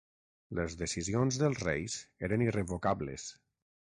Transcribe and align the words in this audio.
Les 0.59 0.75
decisions 0.77 1.37
dels 1.41 1.61
reis 1.67 1.97
eren 2.29 2.45
irrevocables. 2.47 3.27